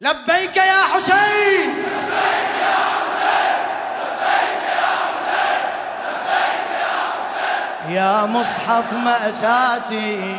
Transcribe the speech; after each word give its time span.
لبيك 0.00 0.56
يا 0.56 0.82
حسين! 0.94 1.70
لبيك 1.70 2.52
يا 2.60 2.76
حسين! 2.96 3.56
لبيك 3.96 4.62
يا 4.68 4.86
حسين! 5.06 5.60
لبيك 6.04 6.68
يا 6.80 6.96
حسين! 7.12 7.96
يا 7.96 8.26
مصحف 8.26 8.92
مأساتي 8.92 10.36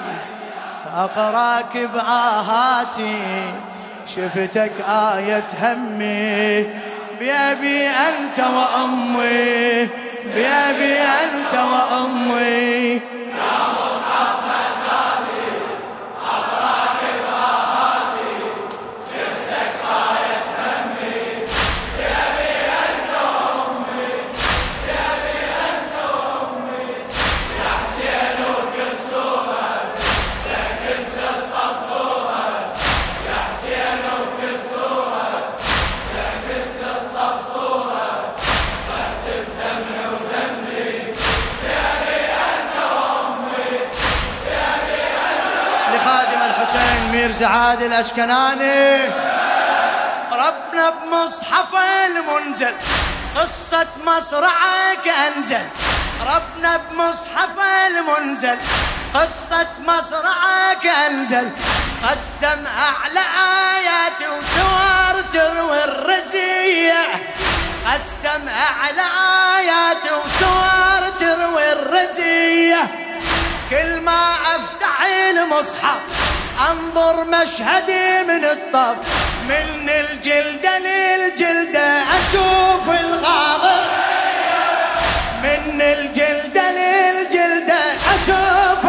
أقراك 0.95 1.77
بآهاتي. 1.77 3.21
شفتك 4.07 4.71
آية 4.89 5.43
همي 5.61 6.63
بأبي 7.19 7.87
أنت 7.87 8.39
وأمي 8.39 9.87
بأبي 10.35 10.97
أنت 11.01 11.53
وأمي. 11.53 13.01
عادل 47.67 47.85
الاشكناني 47.85 49.05
ربنا 50.31 50.89
بمصحف 50.89 51.75
المنزل 52.05 52.73
قصة 53.35 53.87
مصرعك 54.05 55.07
أنزل. 55.07 55.65
ربنا 56.21 56.77
بمصحف 56.77 57.59
المنزل 57.87 58.57
قصة 59.13 59.67
مصرعك 59.87 60.85
أنزل. 61.07 61.49
قسم 62.03 62.65
أعلى 62.67 63.23
آيات 63.75 64.21
وسور 64.21 65.21
تروي 65.33 65.83
الرزيع. 65.83 66.95
قسم 67.93 68.47
أعلى 68.47 69.07
آيات 69.57 70.05
وسور 70.05 71.09
تروي 71.19 71.73
الرزيع. 71.73 72.77
كل 73.69 74.01
ما 74.01 74.33
أفتح 74.55 75.01
المصحف 75.29 75.99
أنظر 76.59 77.23
مشهدي 77.23 78.23
من 78.23 78.45
الطف 78.45 78.97
من 79.49 79.89
الجلدة 79.89 80.77
للجلدة 80.77 82.03
أشوف 82.03 82.89
الغاضر 82.89 83.83
من 85.43 85.81
الجلدة 85.81 86.71
للجلدة 86.71 87.79
أشوف 88.15 88.85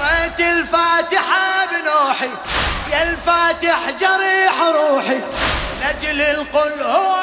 قريت 0.00 0.40
الفاتحة 0.40 1.66
بنوحي 1.66 2.30
يا 2.92 3.02
الفاتح 3.02 3.90
جريح 4.00 4.60
روحي. 4.60 5.20
لأجل 5.80 6.20
القل 6.20 6.82
هو 6.82 7.16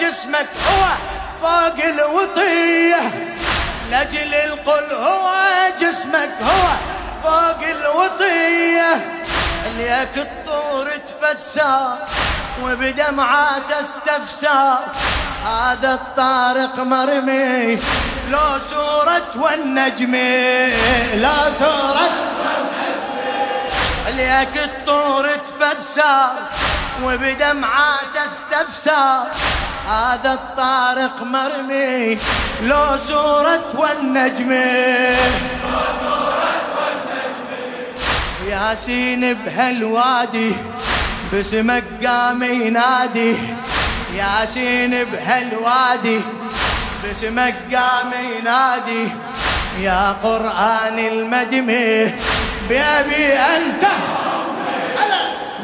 جسمك 0.00 0.46
هو 0.68 0.86
فوق 1.42 1.84
الوطية. 1.84 3.10
لأجل 3.90 4.34
القل 4.34 4.94
هو 4.94 5.32
جسمك 5.80 6.30
هو 6.42 6.95
فوق 7.26 7.62
الوطية 7.68 9.22
ليك 9.76 10.16
الطور 10.16 10.90
تفسر 10.90 11.96
وبدمعات 12.62 13.70
استفسار 13.80 14.78
هذا 15.44 15.94
الطارق 15.94 16.78
مرمي 16.78 17.78
لو 18.30 18.58
صورة 18.70 19.30
والنجمي 19.36 20.66
لا 21.14 21.50
صورة 21.58 22.08
ليك 24.08 24.56
الطور 24.56 25.28
تفسر 25.36 26.30
وبدمعات 27.04 28.14
استفسار 28.16 29.26
هذا 29.88 30.32
الطارق 30.32 31.22
مرمي 31.22 32.18
لو 32.62 32.96
صورة 32.96 33.64
والنجمي 33.74 35.16
ياسين 38.56 39.34
بهالوادي 39.34 40.52
باسمك 41.32 41.84
قام 42.06 42.42
ينادي. 42.42 43.36
ياسين 44.14 45.04
بهالوادي 45.04 46.20
باسمك 47.02 47.54
قام 47.74 48.12
ينادي. 48.36 49.08
يا 49.80 50.16
قرآن 50.22 50.98
المدمي 50.98 52.12
بأبي 52.68 53.26
أنت. 53.32 53.84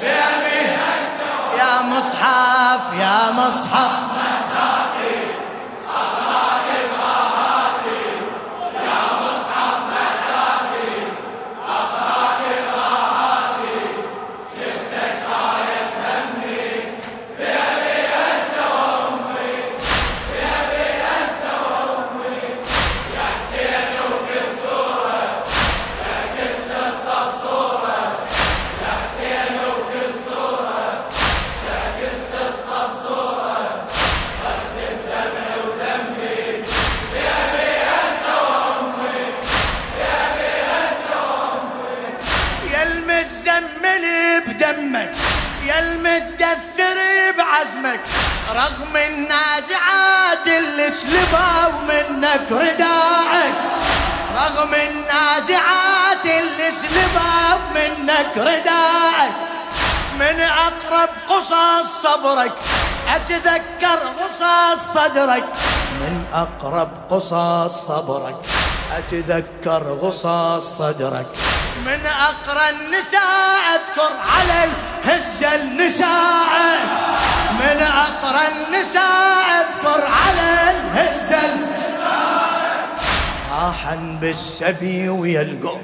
بأبي 0.00 0.60
أنت. 0.94 1.20
يا 1.58 1.82
مصحف 1.82 2.82
يا 3.00 3.32
مصحف. 3.32 4.11
أقرب 60.92 61.08
قصص 61.28 62.03
صبرك 62.03 62.53
أتذكر 63.08 63.98
قصص 64.20 64.92
صدرك. 64.94 65.44
من 66.00 66.25
أقرب 66.32 66.88
قصص 67.10 67.86
صبرك 67.88 68.36
أتذكر 68.98 69.82
غصص 70.02 70.78
صدرك. 70.78 71.26
من 71.86 72.00
أقرى 72.06 72.70
النساء 72.70 73.60
أذكر 73.75 74.12
على 74.32 74.64
الهزة 74.64 75.54
النساء. 75.54 76.78
من 77.60 77.82
أقرى 77.82 78.42
النساء 78.52 79.44
أذكر 79.60 80.00
على 80.06 80.70
الهزة 80.70 81.42
راحا 83.52 84.19
بالسبي 84.20 85.08
ويلقوا 85.08 85.78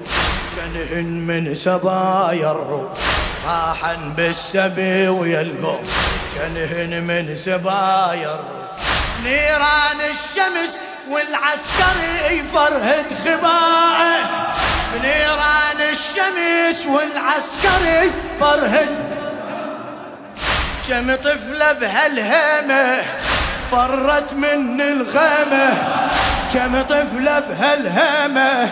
كنهن 0.59 1.07
من 1.07 1.55
سبايا 1.55 2.51
الروح 2.51 2.93
راحا 3.47 3.95
بالسبي 4.17 5.09
ويلقوا 5.09 5.79
كنهن 6.35 7.03
من 7.03 7.37
سبايا 7.37 8.35
الروح. 8.35 8.77
نيران 9.25 10.01
الشمس 10.11 10.79
والعسكري 11.11 12.43
فرهد 12.55 13.07
خبائه 13.25 14.19
بنيران 14.95 15.81
الشمس 15.93 16.87
والعسكري 16.87 18.11
فرهد 18.41 18.89
كم 20.89 21.15
طفلة 21.15 21.73
بهالهمة 21.73 23.03
فرت 23.71 24.33
من 24.33 24.81
الغمة 24.81 25.77
كم 26.53 26.83
طفلة 26.83 27.41
بهالهمة 27.41 28.71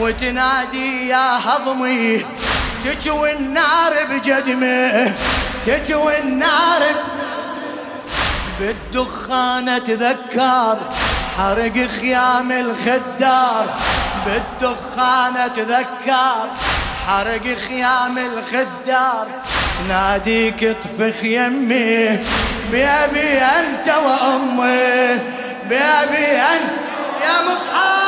وتنادي 0.00 1.08
يا 1.08 1.40
هضمي. 1.44 2.24
تجوي 2.84 3.32
النار 3.32 3.92
بجدمه 4.10 5.12
تجوي 5.66 6.18
النار 6.18 6.82
بالدخان 8.60 9.84
تذكر. 9.86 10.78
حرق 11.38 11.88
خيام 12.00 12.52
الخدار. 12.52 13.66
بالدخان 14.26 15.34
تذكر. 15.56 16.48
حرق 17.06 17.58
خيام 17.68 18.18
الخدار. 18.18 19.26
ناديك 19.88 20.64
اطفخ 20.64 21.24
يمي. 21.24 22.18
بيبي 22.70 23.38
أنت 23.38 23.88
وأمي. 23.88 25.18
بيبي 25.68 26.40
أنت 26.40 26.72
يا 27.22 27.52
مصحف 27.52 28.07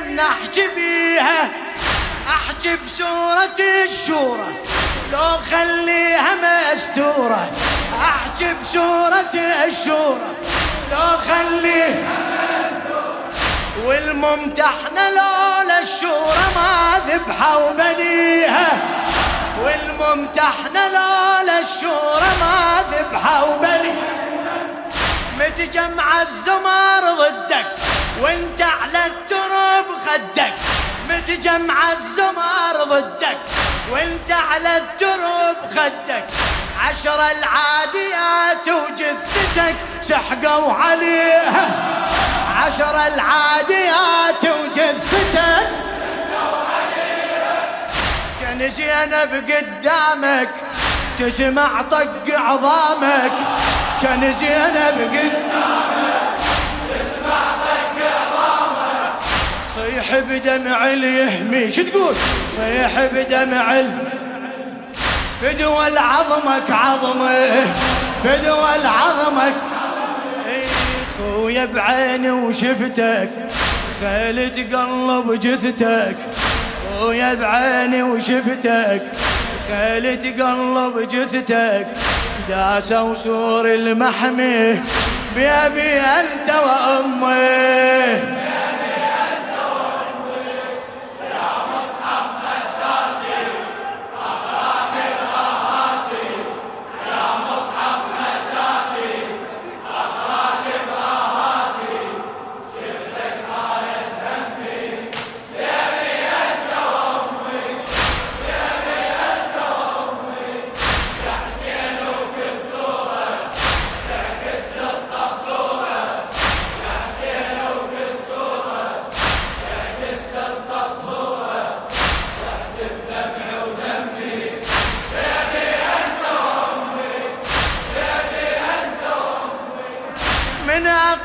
بهالرزية 0.00 0.10
منحكي 0.10 0.68
بيها 0.74 1.48
احكي 2.28 2.76
بسورة 2.76 3.84
الشورى 3.84 4.54
لو 5.12 5.38
خليها 5.50 6.34
مستورة. 6.74 7.50
احكي 8.00 8.54
بسورة 8.62 9.34
الشورى 9.66 10.30
لو 10.92 11.18
خليها 11.28 12.20
والممتحنة 13.84 15.10
لولا 15.10 15.78
الشورى 15.82 16.44
ما 16.56 17.00
ذبحة 17.08 17.58
وبنيها. 17.58 18.68
والممتحنة 19.62 20.88
لولا 20.88 21.58
الشورى 21.58 22.30
ما 22.40 22.84
ذبحة 22.92 23.44
وبلي 23.44 23.94
متجمع 25.38 26.22
الزمر 26.22 27.04
ضدك. 27.18 27.66
وانت 28.22 28.62
على 28.62 29.06
الترب 29.06 29.86
خدك 30.06 30.52
متجمع 31.08 31.92
الزمر 31.92 32.84
ضدك. 32.84 33.38
وانت 33.92 34.30
على 34.32 34.76
الترب 34.76 35.56
خدك 35.70 36.24
عشر 36.80 37.14
العاديات 37.14 38.68
وجثتك 38.68 39.74
سحقوا 40.02 40.72
عليها 40.72 41.68
عشر 42.56 42.96
العاديات 43.06 44.44
وجثتك 44.44 45.68
كان 48.40 48.70
زينب 48.70 49.44
قدامك 49.50 50.48
تسمع 51.18 51.82
طق 51.90 52.24
عظامك. 52.28 53.32
كان 54.02 54.34
زينب 54.34 54.98
قدامك 55.14 55.99
صيح 60.00 60.18
بدمع 60.18 60.86
اليهمي 60.86 61.70
شو 61.70 61.82
تقول؟ 61.82 62.14
صيح 62.56 63.04
بدمع 63.12 63.82
فدوى 65.42 65.88
العظمك 65.88 66.70
عظمة. 66.70 67.66
فدوى 68.24 68.76
العظمك. 68.82 69.52
خويا 71.18 71.64
بعيني 71.64 72.30
وشفتك. 72.30 73.28
خالد 74.00 74.74
قلب 74.74 75.40
جثتك. 75.40 76.16
ويا 77.02 77.34
بعيني 77.34 78.02
وشفتك. 78.02 79.02
خالد 79.68 80.42
قلب 80.42 81.08
جثتك. 81.12 81.86
داسوا 82.48 83.14
سور 83.14 83.66
المحمي. 83.66 84.80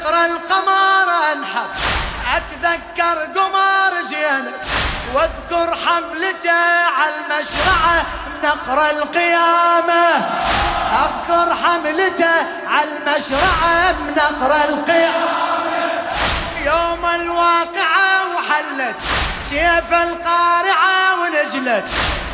بيبي 0.06 0.26
انت 0.26 0.52
وامي 0.52 1.66
واذكر 5.14 5.78
حملته 5.86 6.52
على 6.98 7.16
المشرعة 7.16 8.06
نقر 8.44 8.90
القيامة. 8.90 10.06
أذكر 11.06 11.56
حملته 11.64 12.36
على 12.68 12.90
المشرعة 12.98 13.92
بنقر 13.92 14.56
القيامة. 14.70 15.26
يوم 16.66 17.06
الواقعة 17.16 18.36
وحلت 18.36 18.96
سيف 19.50 19.94
القارعة 19.94 21.20
ونزلت 21.22 21.84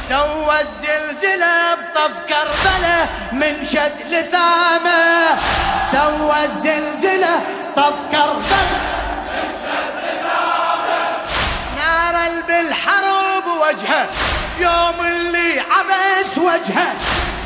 سوى 0.09 0.61
الزلزلة 0.61 1.73
بطف 1.73 2.11
كربلة 2.29 3.09
من 3.31 3.65
شد 3.65 4.07
لثامة. 4.07 5.39
سوى 5.91 6.43
الزلزلة 6.43 7.41
طف 7.75 7.95
كربلة 8.11 8.91
بالحرب 12.47 13.43
وجهه 13.47 14.05
يوم 14.59 15.05
اللي 15.05 15.59
عبس 15.59 16.37
وجهه. 16.37 16.93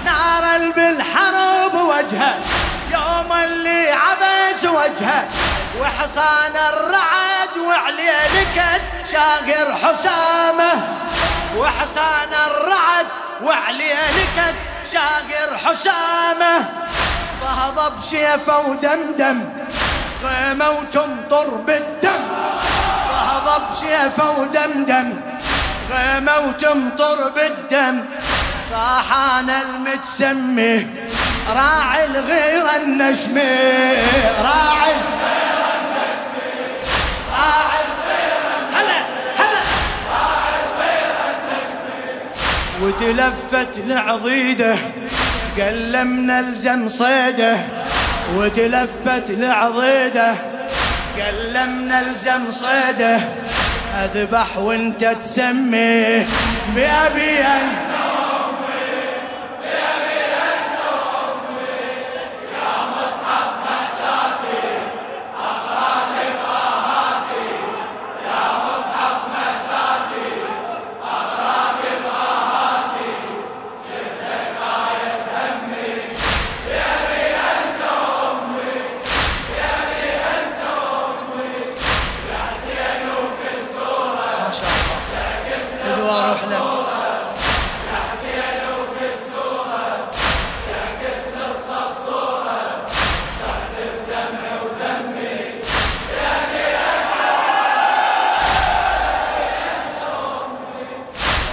نار 0.06 0.72
بالحرب 0.72 1.74
وجهه 1.74 2.40
يوم 2.94 3.34
اللي 3.44 3.92
عبس 3.92 4.64
وجهه. 4.64 5.28
وحصان 5.80 6.56
الرعد 6.70 7.58
وعليه 7.68 8.28
لكد 8.28 8.82
شاقر 9.12 9.74
حسامه. 9.74 10.98
وحصان 11.58 12.34
الرعد 12.48 13.08
وعليه 13.44 13.96
لكد 13.96 14.56
شاقر 14.94 15.58
حسامه. 15.58 16.66
ضهض 17.42 17.98
بسيفه 18.00 18.60
ودمدم 18.60 19.50
قيمه 20.26 20.70
وتمطر 20.70 21.50
بالدم 21.68 22.24
ضهض 23.10 23.62
بسيفه 23.72 24.40
ودمدم 24.40 25.14
غيمة 25.92 26.38
وتمطر 26.38 27.30
بالدم 27.30 28.06
صاحان 28.70 29.50
المتسمي. 29.50 30.88
راعي 31.56 32.06
الغير 32.06 32.66
النشمي. 32.76 33.42
راعي 34.44 34.92
النشمي. 35.86 36.56
راعي 37.32 37.86
وتلفت 42.82 43.78
العضيدة. 43.78 44.76
قال 45.60 45.92
لم 45.92 46.32
نلزم 46.32 46.90
صيده. 46.90 47.58
وتلفت 48.34 49.30
العضيده 49.30 50.34
قال 51.20 51.54
لم 51.54 51.92
نلزم 51.92 52.52
صيده. 52.52 53.20
أذبح 54.04 54.58
وانت 54.58 55.06
تسميه. 55.22 56.26
بأبي 56.76 57.40
انت 57.40 57.95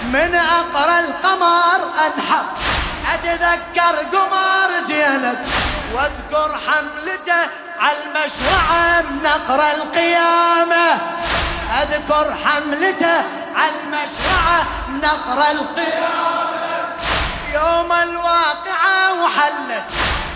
من 0.04 0.34
عطر 0.34 0.98
القمر 0.98 1.80
انحر 2.06 2.44
أتذكر 3.14 3.96
قمر 4.12 4.80
زينب 4.86 5.38
واذكر 5.92 6.58
حملته 6.66 7.48
على 7.80 7.96
المشرعة 8.06 9.04
نقر 9.24 9.60
القيامة. 9.70 10.98
أذكر 11.82 12.34
حملته 12.44 13.16
على 13.56 13.72
المشرعة 13.84 14.66
نقر 15.02 15.50
القيامة. 15.50 16.96
يوم 17.54 17.92
الواقعة 17.92 19.22
وحلت 19.22 19.84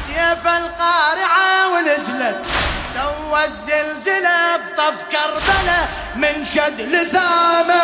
سيف 0.06 0.46
القارعة 0.46 1.68
ونزلت 1.68 2.36
سوى 2.94 3.44
الزلزلة 3.44 4.56
بطف 4.56 4.94
كربلة 5.12 5.88
من 6.16 6.44
شد 6.44 6.80
لثامه 6.80 7.82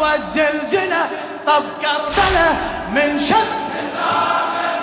سوى 0.00 0.14
الزلزلة 0.14 1.08
طف 1.46 1.64
كربلة 1.82 2.58
من 2.90 3.18
شد 3.18 3.34
لثامة 3.34 4.80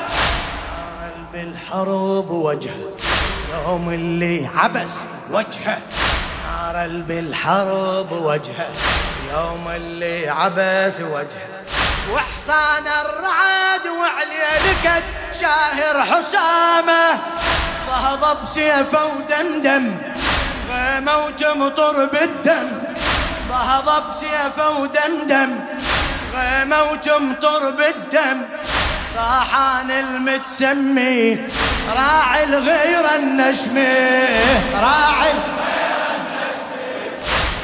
قلب 1.01 1.35
الحروب 1.35 2.29
وجهه 2.29 2.75
يوم 3.53 3.89
اللي 3.89 4.49
عبس 4.55 4.99
وجهه 5.31 5.77
نار 6.45 6.87
بالحرب 6.87 8.11
وجهه 8.11 8.67
يوم 9.33 9.67
اللي 9.75 10.29
عبس 10.29 11.01
وجهه 11.01 11.63
وحصان 12.13 12.83
الرعد 13.01 13.87
وعلي 13.99 14.43
لكت 14.65 15.03
شاهر 15.41 16.01
حسامة. 16.01 17.19
ضهض 17.87 18.43
بسيفه 18.43 19.05
ودندم 19.05 19.95
غيمه 20.71 21.17
وتمطر 21.17 22.05
بالدم 22.05 22.76
ضهض 23.57 24.09
بسيفه 24.09 24.69
ودندم 24.69 25.59
غيمه 26.35 26.83
وتمطر 26.83 27.69
بالدم 27.69 28.41
صاحان 29.15 29.91
المتسمي 29.91 31.37
راعي 31.97 32.43
الغير 32.43 33.05
النشمي 33.15 33.95
راعي 34.73 35.33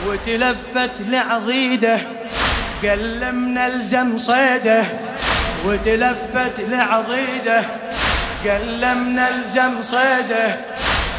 وتلفت 0.08 0.92
لعضيده 1.00 1.98
قال 2.84 3.20
لم 3.20 3.58
نلزم 3.58 4.18
صيده. 4.18 4.84
وتلفت 5.66 6.60
لعضيده 6.60 7.64
قال 8.46 8.82
لم 8.82 9.20
نلزم 9.20 9.82
صيده. 9.82 10.58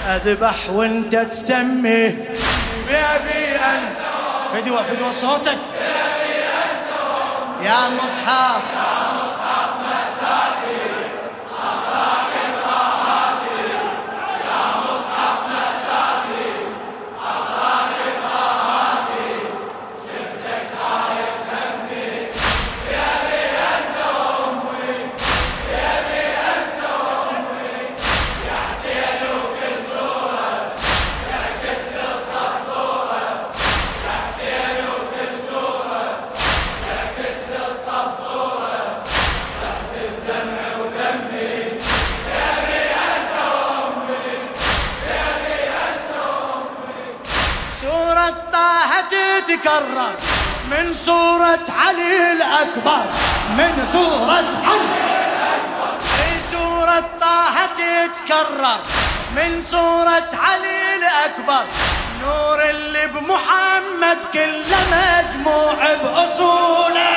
أذبح 0.06 0.70
وانت 0.70 1.16
تسمي. 1.16 2.06
بأبي 2.88 3.44
أنت 3.72 3.93
فدوى 4.54 4.84
فدوى 4.84 5.12
صوتك 5.12 5.58
يا 7.62 7.88
مصحف. 7.88 8.62
تتكرر 8.62 9.33
علي 51.68 52.32
الأكبر 52.32 53.04
من 53.56 53.86
صورة 53.92 54.50
علي. 54.68 55.04
الأكبر 56.50 57.04
طه 57.20 57.56
تتكرر 57.76 58.78
من 59.36 59.62
صورة 59.62 60.30
علي 60.34 60.94
الأكبر. 60.94 61.64
نور 62.22 62.70
اللي 62.70 63.06
بمحمد 63.06 64.18
كله 64.32 64.78
مجموع 64.92 65.74
بأصوله. 66.02 67.16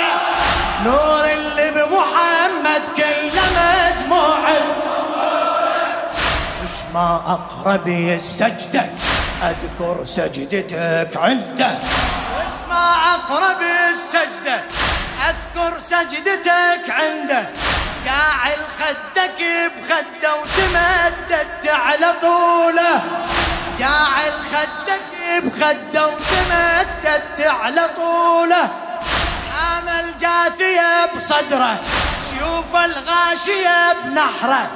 نور 0.85 1.25
اللي 1.33 1.71
بمحمد 1.71 2.81
كله 2.97 3.43
مجموع 3.57 4.39
بأصوله. 4.39 4.97
وش 6.63 6.93
ما 6.93 7.21
أقرب 7.27 7.87
السجدة؟ 7.87 8.85
أذكر 9.43 10.05
سجدتك 10.05 11.17
عنده. 11.17 11.79
أقرب 13.13 13.61
السجدة. 13.89 14.63
أذكر 15.29 15.81
سجدتك 15.81 16.89
عنده. 16.89 17.43
جاعل 18.05 18.59
خدك 18.79 19.71
بخدة 19.77 20.35
وتمددت 20.35 21.69
على 21.69 22.13
طوله. 22.21 23.01
جاعل 23.79 24.33
خدك 24.51 25.43
بخدة 25.43 26.07
وتمددت 26.07 27.41
على 27.41 27.89
طوله. 27.95 28.69
سام 29.47 29.87
الجاثية 29.89 31.05
بصدره 31.15 31.77
سيوف 32.21 32.75
الغاشية 32.75 33.93
بنحره 34.03 34.67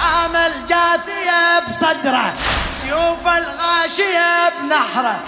سام 0.00 0.36
الجاثية 0.36 1.58
بصدره 1.68 2.34
سيوف 2.82 3.26
الغاشية 3.26 4.48
بنحره 4.60 5.18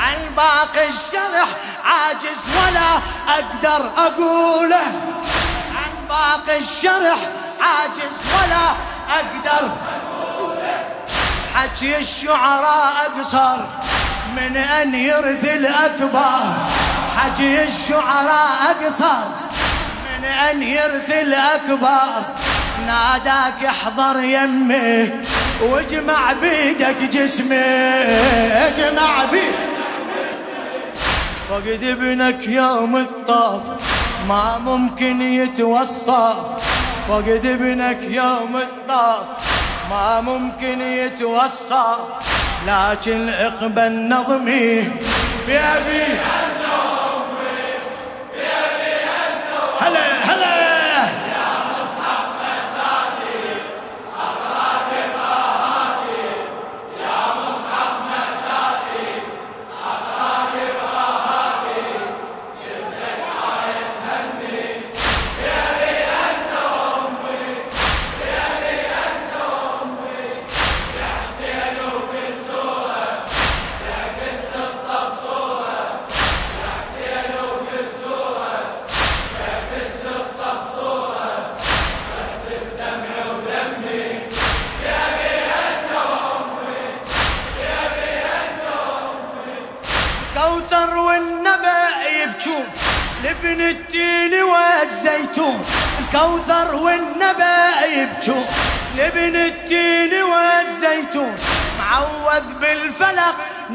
عن 0.00 0.34
باقي 0.36 0.88
الشرح 0.88 1.48
عاجز 1.84 2.40
ولا 2.56 3.00
أقدر 3.28 3.90
أقوله. 3.96 4.86
عن 5.76 5.92
باقي 6.08 6.58
الشرح 6.58 7.18
عاجز 7.60 8.16
ولا 8.34 8.66
أقدر 9.18 9.70
حكي 11.54 11.98
الشعراء 11.98 12.92
أقصر 13.06 13.58
من 14.36 14.56
أن 14.56 14.94
يرث 14.94 15.44
الأكبر. 15.44 16.40
حكي 17.18 17.64
الشعراء 17.64 18.50
أقصر 18.70 19.24
من 20.04 20.24
أن 20.24 20.62
يرث 20.62 21.10
الأكبر. 21.10 22.22
ناداك 22.86 23.64
احضر 23.64 24.20
يمي 24.20 25.10
واجمع 25.62 26.32
بيدك 26.32 27.02
جسمي 27.02 27.56
اجمع 27.56 29.24
بيدك 29.24 29.77
فقد 31.48 31.84
ابنك 31.84 32.46
يوم 32.46 32.96
الطاف 32.96 33.62
ما 34.28 34.58
ممكن 34.58 35.20
يتوصف. 35.22 36.36
فقد 37.08 37.46
ابنك 37.46 37.98
يوم 38.02 38.56
الطاف 38.56 39.22
ما 39.90 40.20
ممكن 40.20 40.80
يتوصف. 40.80 41.98
لكن 42.66 43.28
اقبل 43.28 44.08
نظمي 44.08 44.88
بأبي 45.46 46.04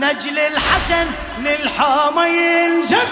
نجل 0.03 0.39
الحسن 0.39 1.07
للحومة 1.39 2.25
ينزف 2.25 3.07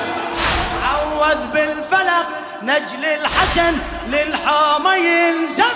معوذ 0.83 1.47
بالفلق 1.53 2.27
نجل 2.61 3.05
الحسن 3.05 3.77
للحومة 4.07 4.95
ينزف 4.95 5.75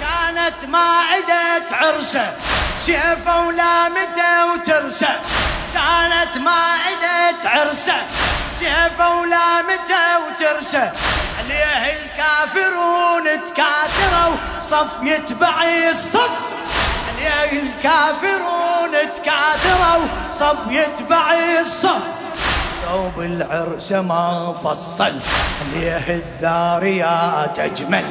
كانت 0.00 0.68
مائدة 0.68 1.76
عرسة 1.76 2.32
سيفه 2.78 3.46
ولامته 3.46 4.52
وترسه 4.52 5.20
كانت 5.74 6.38
مائدة 6.38 7.50
عرسة 7.50 7.96
سيفه 8.58 9.20
ولامته 9.20 10.18
وترسه 10.18 10.92
عليه 11.38 11.92
الكافرون 11.92 13.24
تكاثروا 13.24 14.36
صف 14.60 15.02
يتبع 15.02 15.64
الصف. 15.90 16.51
عليه 17.26 17.62
الكافرون 17.62 18.90
تكاثروا 18.90 20.06
صف 20.32 20.58
يتبع 20.70 21.34
الصف. 21.60 22.02
ثوب 22.86 23.20
العرس 23.20 23.92
ما 23.92 24.54
فصل 24.64 25.12
عليه 25.60 26.06
الذاريات 26.08 27.58
أجمل؟ 27.58 28.04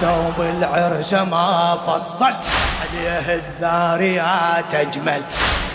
ثوب 0.00 0.40
العرس 0.40 1.14
ما 1.14 1.78
فصل 1.86 2.34
عليه 2.82 3.34
الذاريات 3.34 4.74
أجمل؟ 4.74 5.22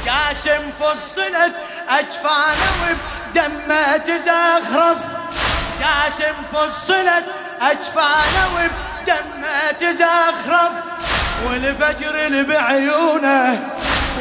جاسم 0.06 0.72
فصلت 0.80 1.54
اجفانه 1.90 2.72
وبدمه 2.84 3.98
تزخرف 3.98 4.98
جاسم 5.80 6.36
فصلت 6.54 7.26
اجفانه 7.62 8.48
وبدمه 8.56 9.72
تزخرف 9.80 10.72
والفجر 11.46 12.44
بعيونه 12.44 13.60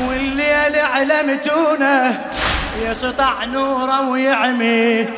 والليل 0.09 0.77
علمتونه 0.95 2.25
يسطع 2.83 3.45
نوره 3.45 4.09
ويعمي 4.09 5.09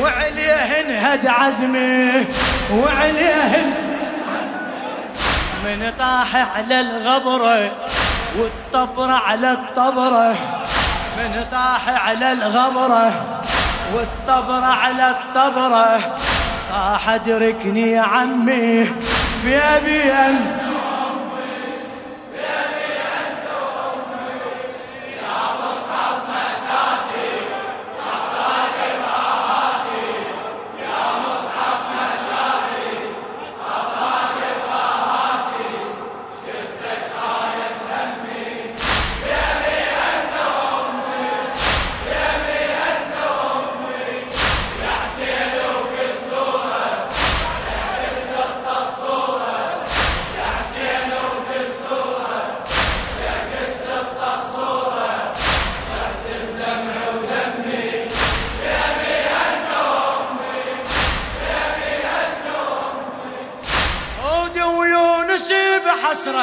وعليه 0.00 0.80
انهد 0.80 1.26
عزمي 1.26 2.24
وعليه 2.72 3.74
من 5.64 5.92
طاح 5.98 6.56
على 6.56 6.80
الغبرة 6.80 7.70
والطبرة 8.38 9.12
على 9.12 9.52
الطبرة 9.52 10.34
من 11.18 11.44
طاح 11.52 12.08
على 12.08 12.32
الغبرة 12.32 13.12
والطبرة 13.94 14.66
على 14.66 15.10
الطبرة 15.10 15.98
صاح 16.70 17.08
ادركني 17.08 17.92
يا 17.92 18.00
عمي 18.00 18.92
بيبي 19.44 20.12
أنت 20.12 20.63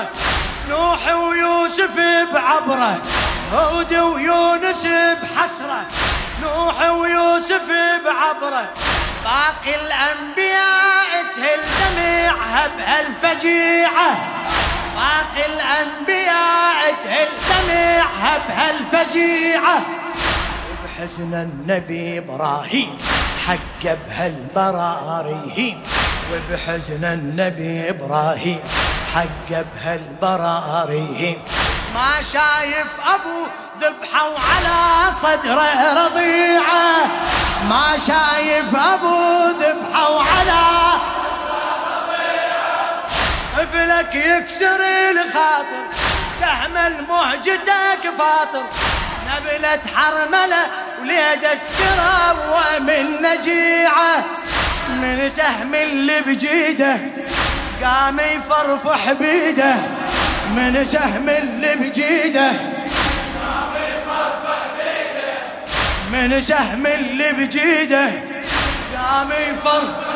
حسرة 0.02 0.10
نوح 0.70 1.08
ويوسف 1.16 1.96
بعبره 2.34 3.02
هود 3.54 3.94
ويونس 3.94 4.88
بحسرة 5.22 5.86
نوح 6.42 6.90
ويوسف 6.90 7.68
بعبره 8.06 8.70
باقي 9.24 9.76
الأنبياء 9.76 11.12
تهل 11.36 11.62
دميعها 11.82 12.68
بهالفجيعة. 12.78 14.18
باقي 14.96 15.46
الأنبياء 15.46 16.96
تهل 17.04 17.28
دميعها 17.50 18.40
بهالفجيعة. 18.48 19.82
بحزن 20.84 21.34
النبي 21.34 22.18
إبراهيم 22.18 22.98
حق 23.48 23.84
بهالبراريهين. 24.08 25.84
وبحزن 26.32 27.04
النبي 27.06 27.90
إبراهيم 27.90 28.60
حق 29.16 29.50
بهالبراريهين 29.50 31.38
ما 31.94 32.22
شايف 32.34 32.88
أبو 33.08 33.48
ذبحة 33.82 34.30
وعلى 34.30 35.12
صدره 35.12 36.06
رضيعة. 36.06 37.06
ما 37.70 37.98
شايف 38.08 38.76
أبو 38.76 39.48
ذبحة 39.60 40.12
وعلى 40.12 40.62
افلك 43.58 44.16
يكسر 44.16 44.80
الخاطر 45.12 45.84
سهم 46.40 46.78
المهجتك 46.78 48.04
فاطر 48.18 48.64
نبلة 49.28 49.80
حرملة 49.96 50.66
وليدك 51.02 51.60
تروى 51.78 52.80
من 52.80 53.22
نجيعة. 53.22 54.24
من 55.02 55.30
سهم 55.30 55.76
اللي 55.76 56.22
بجيده 56.22 56.98
قام 57.84 58.20
يفرفح 58.20 59.12
بيده. 59.12 59.76
من 60.56 60.86
سهم 60.86 61.30
اللي 61.30 61.76
بجيده 61.76 62.52
من 66.12 66.42
سهم 66.42 66.86
اللي 66.88 67.32
بجيده 67.32 68.10
قام 68.98 69.30
يفرفح 69.32 70.12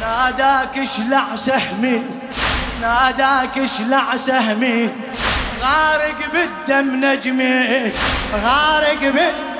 ناداك 0.00 0.78
اشلع 0.78 1.36
سهمي 1.36 2.02
ناداك 2.80 3.58
اشلع 3.58 4.16
سهمي. 4.16 4.88
غارق 5.62 6.18
بالدم 6.32 7.04
نجمي 7.04 7.92
غارق 8.34 9.00
بالدم 9.00 9.53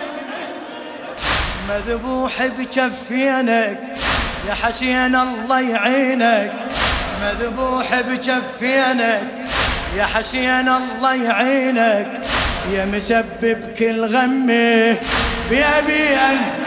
مذبوح 1.69 2.47
بكفينك 2.47 3.81
يا 4.49 4.55
حسين 4.55 5.17
الله 5.17 5.61
يعينك. 5.61 6.53
مذبوح 7.23 8.01
بكفينك 8.01 9.23
يا 9.97 10.05
حسين 10.05 10.69
الله 10.69 11.15
يعينك. 11.15 12.07
يا 12.73 12.85
مسبب 12.85 13.75
كل 13.79 14.05
غمي 14.05 14.97
بيبي 15.51 16.17
أنت. 16.31 16.64